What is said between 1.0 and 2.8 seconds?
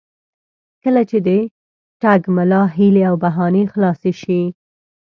چې د ټګ ملا